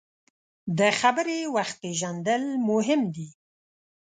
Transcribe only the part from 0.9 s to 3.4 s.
خبرې وخت پیژندل مهم دي.